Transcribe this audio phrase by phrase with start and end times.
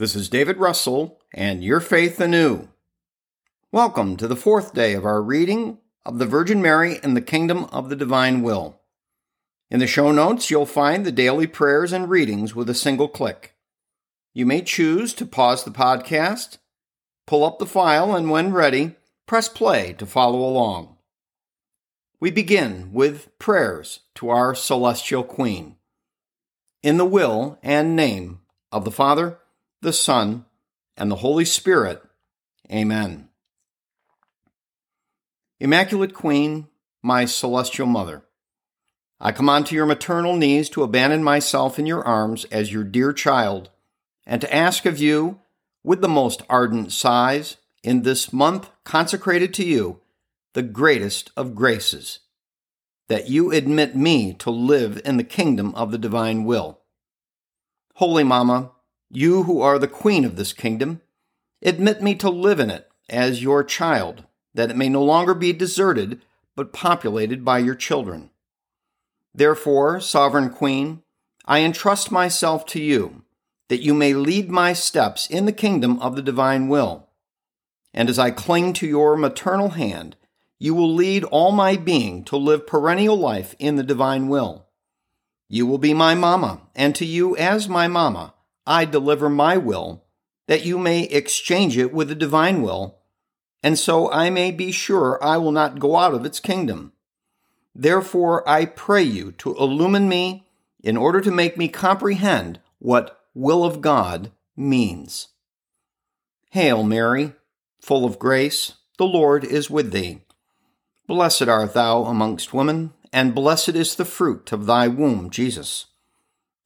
[0.00, 2.68] This is David Russell and Your Faith Anew.
[3.70, 7.64] Welcome to the fourth day of our reading of the Virgin Mary and the Kingdom
[7.64, 8.80] of the Divine Will.
[9.70, 13.56] In the show notes, you'll find the daily prayers and readings with a single click.
[14.32, 16.56] You may choose to pause the podcast,
[17.26, 20.96] pull up the file, and when ready, press play to follow along.
[22.18, 25.76] We begin with prayers to our Celestial Queen.
[26.82, 28.40] In the will and name
[28.72, 29.39] of the Father,
[29.82, 30.44] the Son,
[30.96, 32.02] and the Holy Spirit.
[32.70, 33.28] Amen.
[35.58, 36.68] Immaculate Queen,
[37.02, 38.22] my celestial mother,
[39.22, 43.12] I come onto your maternal knees to abandon myself in your arms as your dear
[43.12, 43.68] child,
[44.26, 45.40] and to ask of you,
[45.82, 50.00] with the most ardent sighs, in this month consecrated to you,
[50.54, 52.20] the greatest of graces,
[53.08, 56.80] that you admit me to live in the kingdom of the divine will.
[57.96, 58.72] Holy Mamma,
[59.10, 61.00] you who are the queen of this kingdom,
[61.62, 65.52] admit me to live in it as your child, that it may no longer be
[65.52, 66.22] deserted,
[66.54, 68.30] but populated by your children.
[69.34, 71.02] Therefore, Sovereign Queen,
[71.44, 73.24] I entrust myself to you,
[73.68, 77.08] that you may lead my steps in the kingdom of the divine will.
[77.92, 80.16] And as I cling to your maternal hand,
[80.58, 84.66] you will lead all my being to live perennial life in the divine will.
[85.48, 88.34] You will be my mamma, and to you, as my mamma,
[88.66, 90.04] I deliver my will,
[90.46, 92.98] that you may exchange it with the divine will,
[93.62, 96.92] and so I may be sure I will not go out of its kingdom.
[97.74, 100.46] Therefore, I pray you to illumine me
[100.82, 105.28] in order to make me comprehend what will of God means.
[106.50, 107.34] Hail, Mary,
[107.80, 110.20] full of grace, the Lord is with thee.
[111.06, 115.86] Blessed art thou amongst women, and blessed is the fruit of thy womb, Jesus.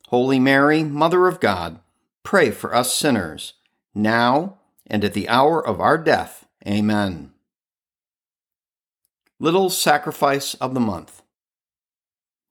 [0.09, 1.81] Holy Mary, Mother of God,
[2.25, 3.53] pray for us sinners,
[3.95, 6.47] now and at the hour of our death.
[6.67, 7.33] Amen.
[9.39, 11.23] Little Sacrifice of the Month.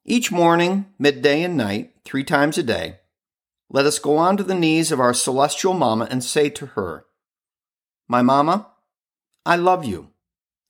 [0.05, 2.99] Each morning, midday, and night, three times a day,
[3.69, 7.05] let us go on to the knees of our celestial Mamma and say to her,
[8.07, 8.67] My Mamma,
[9.45, 10.09] I love you,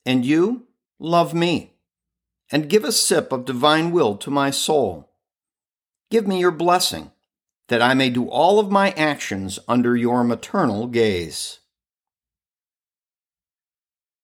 [0.06, 0.66] and you
[0.98, 1.74] love me,
[2.50, 5.10] and give a sip of divine will to my soul.
[6.10, 7.10] Give me your blessing,
[7.68, 11.60] that I may do all of my actions under your maternal gaze.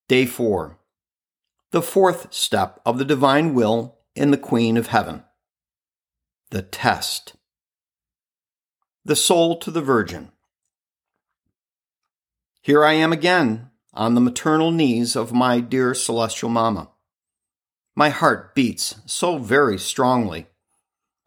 [0.09, 0.81] Day 4
[1.73, 5.23] the fourth step of the divine will in the Queen of Heaven.
[6.51, 7.37] The test.
[9.05, 10.33] The soul to the Virgin.
[12.61, 16.91] Here I am again on the maternal knees of my dear celestial Mamma.
[17.95, 20.49] My heart beats so very strongly.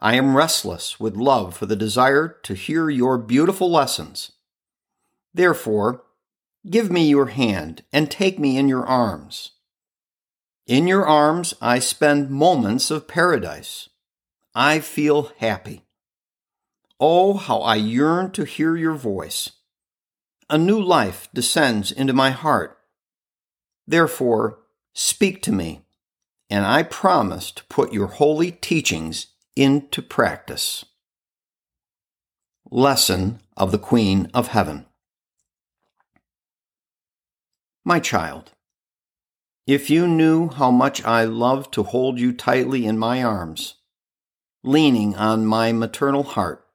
[0.04, 4.34] I am restless with love for the desire to hear your beautiful lessons.
[5.34, 6.04] Therefore,
[6.70, 9.52] give me your hand and take me in your arms.
[10.68, 13.88] In your arms, I spend moments of paradise.
[14.54, 15.86] I feel happy.
[17.00, 19.52] Oh, how I yearn to hear your voice.
[20.50, 22.78] A new life descends into my heart.
[23.88, 24.60] Therefore,
[24.92, 25.86] speak to me,
[26.50, 30.84] and I promise to put your holy teachings into practice.
[32.72, 34.88] Lesson of the Queen of Heaven.
[37.86, 38.52] My child,
[39.68, 43.76] if you knew how much I love to hold you tightly in my arms,
[44.64, 46.66] leaning on my maternal heart,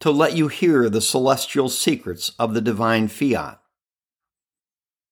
[0.00, 3.60] to let you hear the celestial secrets of the divine fiat.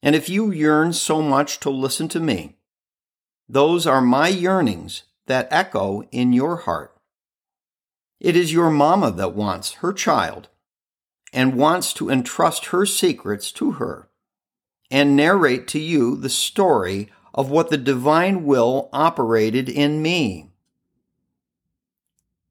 [0.02, 2.56] And if you yearn so much to listen to me,
[3.48, 6.96] those are my yearnings that echo in your heart.
[8.20, 10.48] It is your mama that wants her child
[11.32, 14.08] and wants to entrust her secrets to her
[14.90, 20.50] and narrate to you the story of what the divine will operated in me.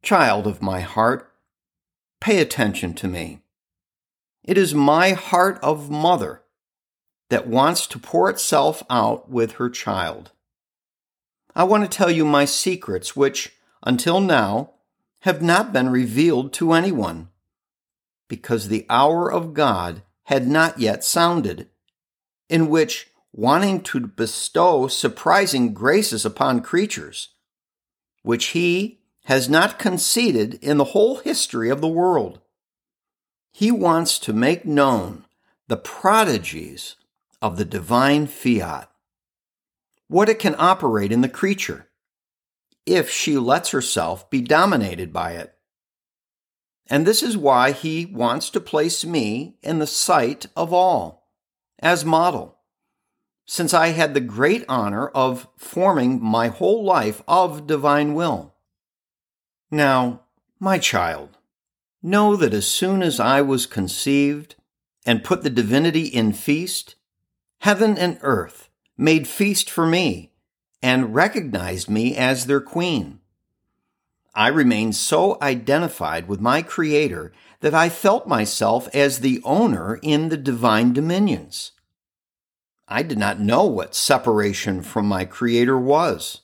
[0.01, 1.31] Child of my heart,
[2.19, 3.41] pay attention to me.
[4.44, 6.41] It is my heart of mother
[7.29, 10.31] that wants to pour itself out with her child.
[11.56, 13.53] I want to tell you my secrets, which,
[13.83, 14.71] until now,
[15.21, 17.30] have not been revealed to anyone,
[18.27, 21.68] because the hour of God had not yet sounded,
[22.50, 27.30] in which, wanting to bestow surprising graces upon creatures,
[28.24, 32.39] which he has not conceded in the whole history of the world,
[33.53, 35.25] he wants to make known
[35.68, 36.95] the prodigies
[37.42, 38.90] of the divine fiat,
[40.11, 41.87] what it can operate in the creature
[42.85, 45.53] if she lets herself be dominated by it.
[46.89, 51.29] And this is why he wants to place me in the sight of all
[51.79, 52.57] as model,
[53.45, 58.55] since I had the great honor of forming my whole life of divine will.
[59.71, 60.23] Now,
[60.59, 61.37] my child,
[62.03, 64.55] know that as soon as I was conceived
[65.05, 66.95] and put the divinity in feast,
[67.59, 68.67] heaven and earth
[69.01, 70.31] made feast for me
[70.80, 73.19] and recognized me as their queen.
[74.36, 80.30] I remained so identified with my Creator that I felt myself as the owner in
[80.30, 81.71] the divine dominions.
[82.88, 86.42] I did not know what separation from my Creator was.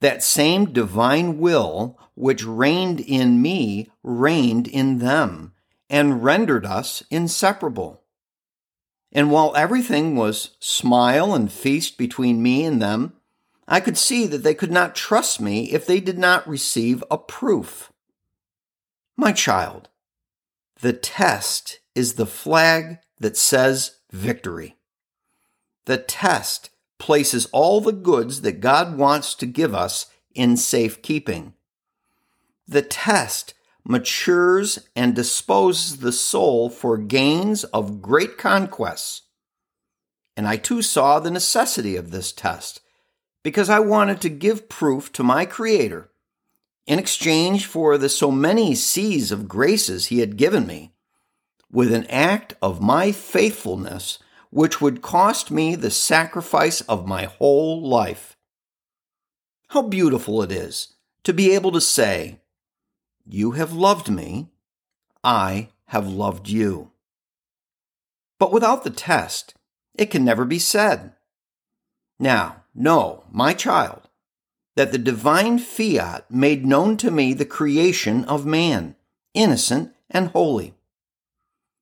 [0.00, 5.52] That same divine will which reigned in me reigned in them
[5.90, 7.99] and rendered us inseparable.
[9.12, 13.14] And while everything was smile and feast between me and them,
[13.66, 17.18] I could see that they could not trust me if they did not receive a
[17.18, 17.92] proof.
[19.16, 19.88] My child,
[20.80, 24.76] the test is the flag that says victory.
[25.84, 31.54] The test places all the goods that God wants to give us in safekeeping.
[32.66, 33.54] The test
[33.84, 39.22] matures and disposes the soul for gains of great conquests.
[40.36, 42.80] And I too saw the necessity of this test
[43.42, 46.10] because I wanted to give proof to my Creator
[46.86, 50.92] in exchange for the so many seas of graces He had given me
[51.70, 54.18] with an act of my faithfulness
[54.50, 58.36] which would cost me the sacrifice of my whole life.
[59.68, 62.39] How beautiful it is to be able to say,
[63.26, 64.48] You have loved me,
[65.22, 66.90] I have loved you.
[68.38, 69.54] But without the test,
[69.94, 71.12] it can never be said.
[72.18, 74.08] Now, know, my child,
[74.76, 78.96] that the divine fiat made known to me the creation of man,
[79.34, 80.74] innocent and holy.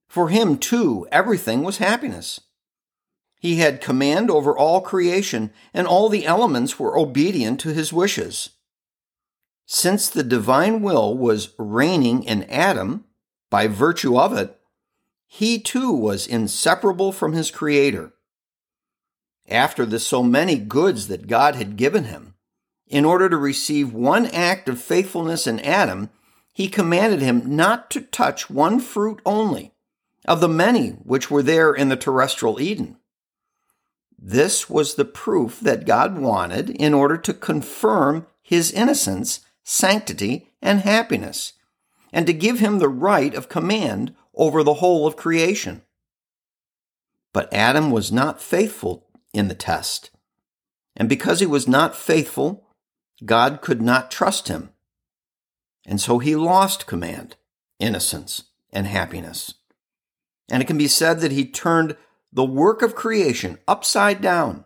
[0.08, 2.40] For him, too, everything was happiness.
[3.40, 8.50] He had command over all creation, and all the elements were obedient to his wishes.
[9.70, 13.04] Since the divine will was reigning in Adam,
[13.50, 14.58] by virtue of it,
[15.26, 18.14] he too was inseparable from his Creator.
[19.46, 22.32] After the so many goods that God had given him,
[22.86, 26.08] in order to receive one act of faithfulness in Adam,
[26.54, 29.74] he commanded him not to touch one fruit only
[30.24, 32.96] of the many which were there in the terrestrial Eden.
[34.18, 40.80] This was the proof that God wanted in order to confirm his innocence, sanctity, and
[40.80, 41.52] happiness,
[42.10, 45.82] and to give him the right of command over the whole of creation.
[47.34, 50.08] But Adam was not faithful in the test.
[50.96, 52.66] And because he was not faithful,
[53.26, 54.70] God could not trust him.
[55.84, 57.36] And so he lost command,
[57.78, 59.52] innocence, and happiness.
[60.50, 61.94] And it can be said that he turned
[62.32, 64.64] the work of creation upside down.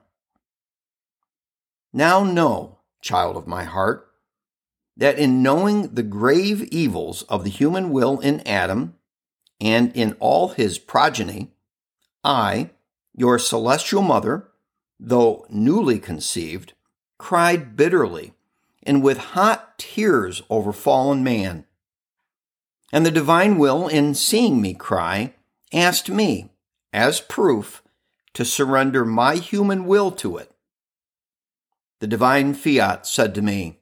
[1.93, 4.12] Now know, child of my heart,
[4.97, 8.95] that in knowing the grave evils of the human will in Adam
[9.61, 11.51] and in all his progeny,
[12.23, 12.71] I,
[13.15, 14.49] your celestial mother,
[14.99, 16.75] though newly conceived,
[17.19, 18.33] cried bitterly
[18.83, 21.65] and with hot tears over fallen man.
[22.93, 25.35] And the divine will, in seeing me cry,
[25.73, 26.51] asked me,
[26.93, 27.83] as proof
[28.35, 30.53] to surrender my human will to it.
[32.01, 33.79] The divine fiat said to me,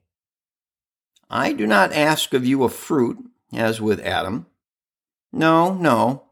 [1.30, 3.18] I do not ask of you a fruit,
[3.52, 4.46] as with Adam.
[5.32, 6.24] No, no,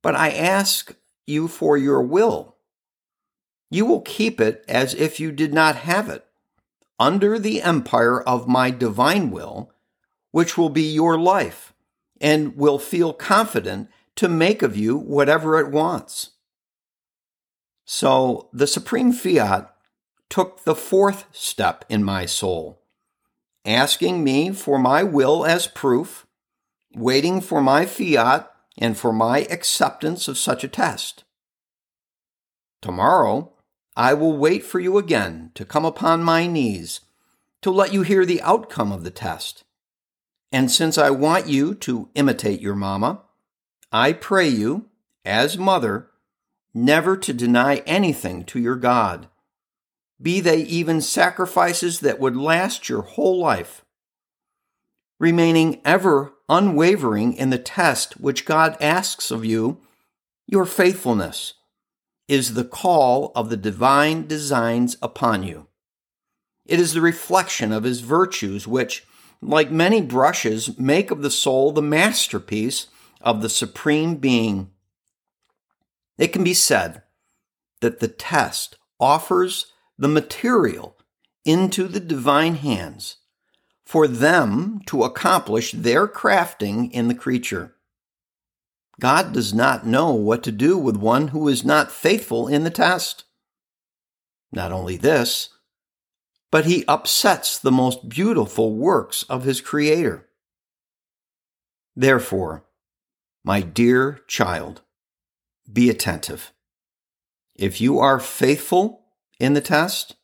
[0.00, 0.94] but I ask
[1.26, 2.56] you for your will.
[3.70, 6.24] You will keep it as if you did not have it,
[7.00, 9.72] under the empire of my divine will,
[10.30, 11.74] which will be your life
[12.20, 16.30] and will feel confident to make of you whatever it wants.
[17.84, 19.74] So the supreme fiat
[20.28, 22.82] took the fourth step in my soul,
[23.68, 26.26] asking me for my will as proof,
[26.94, 31.24] waiting for my fiat and for my acceptance of such a test.
[32.80, 33.52] Tomorrow,
[33.96, 37.00] I will wait for you again to come upon my knees
[37.60, 39.64] to let you hear the outcome of the test.
[40.50, 43.22] And since I want you to imitate your mama,
[43.92, 44.86] I pray you,
[45.24, 46.08] as mother,
[46.72, 49.28] never to deny anything to your God,
[50.20, 53.84] be they even sacrifices that would last your whole life,
[55.18, 59.78] remaining ever unwavering in the test which God asks of you,
[60.46, 61.54] your faithfulness
[62.26, 65.66] is the call of the divine designs upon you.
[66.66, 69.04] It is the reflection of his virtues, which,
[69.40, 72.88] like many brushes, make of the soul the masterpiece
[73.20, 74.70] of the Supreme Being.
[76.18, 77.02] It can be said
[77.80, 80.96] that the test offers the material
[81.44, 83.16] into the divine hands
[83.84, 87.74] for them to accomplish their crafting in the creature.
[89.00, 92.70] God does not know what to do with one who is not faithful in the
[92.70, 93.24] test.
[94.52, 95.50] Not only this,
[96.50, 100.28] but he upsets the most beautiful works of his Creator.
[101.94, 102.64] Therefore,
[103.44, 104.82] my dear child,
[105.70, 106.52] be attentive.
[107.54, 109.04] If you are faithful
[109.38, 110.16] in the test,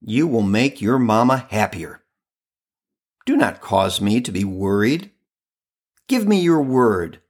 [0.00, 2.02] you will make your mama happier.
[3.24, 5.10] Do not cause me to be worried.
[6.08, 7.20] Give me your word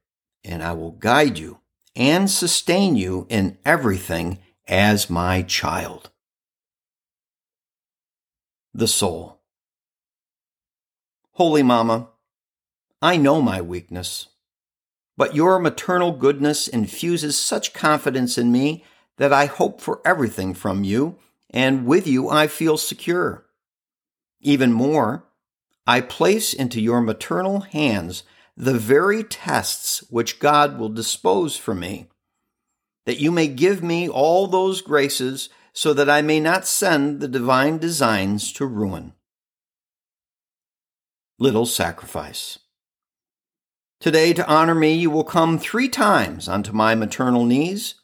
[0.45, 1.61] and I will guide you
[1.95, 6.11] and sustain you in everything as my child.
[8.75, 9.38] The Soul
[11.33, 12.09] Holy Mama,
[13.00, 14.28] I know my weakness,
[15.16, 18.85] but your maternal goodness infuses such confidence in me
[19.23, 21.14] that I hope for everything from you,
[21.49, 23.47] and with you I feel secure.
[24.41, 25.29] Even more,
[25.87, 28.25] I place into your maternal hands
[28.57, 32.09] the very tests which God will dispose for me,
[33.07, 37.29] that you may give me all those graces so that I may not send the
[37.29, 39.12] divine designs to ruin.
[41.38, 42.59] Little sacrifice.
[44.00, 47.95] Today, to honor me, you will come three times unto my maternal knees,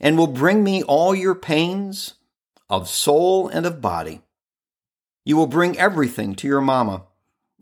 [0.00, 2.14] and will bring me all your pains
[2.68, 4.22] of soul and of body.
[5.24, 7.04] You will bring everything to your mamma,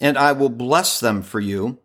[0.01, 1.79] and I will bless them for you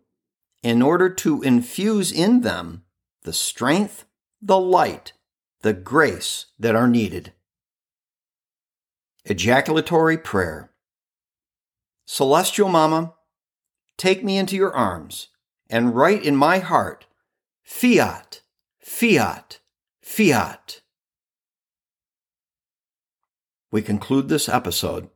[0.63, 2.83] in order to infuse in them
[3.23, 4.05] the strength,
[4.41, 5.13] the light,
[5.61, 7.33] the grace that are needed.
[9.25, 10.71] Ejaculatory Prayer
[12.05, 13.13] Celestial Mama,
[13.97, 15.27] take me into your arms
[15.69, 17.05] and write in my heart,
[17.63, 18.41] Fiat,
[18.79, 19.58] Fiat,
[20.09, 20.81] Fiat.
[23.71, 25.11] We conclude this episode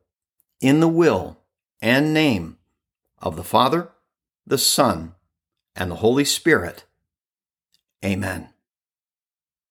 [0.60, 1.40] in the will
[1.82, 2.58] and name
[3.18, 3.90] of the Father,
[4.46, 5.16] the Son,
[5.74, 6.84] and the Holy Spirit.
[8.04, 8.53] Amen.